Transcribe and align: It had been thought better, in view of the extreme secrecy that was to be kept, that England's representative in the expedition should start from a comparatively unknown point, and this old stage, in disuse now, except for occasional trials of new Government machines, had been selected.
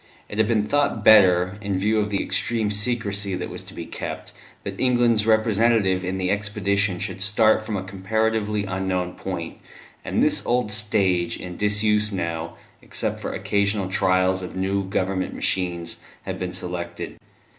It 0.27 0.39
had 0.39 0.47
been 0.47 0.65
thought 0.65 1.05
better, 1.05 1.59
in 1.61 1.77
view 1.77 1.99
of 1.99 2.09
the 2.09 2.23
extreme 2.23 2.71
secrecy 2.71 3.35
that 3.35 3.51
was 3.51 3.61
to 3.65 3.75
be 3.75 3.85
kept, 3.85 4.33
that 4.63 4.79
England's 4.79 5.27
representative 5.27 6.03
in 6.03 6.17
the 6.17 6.31
expedition 6.31 6.97
should 6.97 7.21
start 7.21 7.63
from 7.63 7.77
a 7.77 7.83
comparatively 7.83 8.65
unknown 8.65 9.13
point, 9.13 9.57
and 10.03 10.23
this 10.23 10.43
old 10.43 10.71
stage, 10.71 11.37
in 11.37 11.55
disuse 11.55 12.11
now, 12.11 12.57
except 12.81 13.21
for 13.21 13.31
occasional 13.31 13.89
trials 13.89 14.41
of 14.41 14.55
new 14.55 14.83
Government 14.89 15.35
machines, 15.35 15.97
had 16.23 16.39
been 16.39 16.51
selected. 16.51 17.17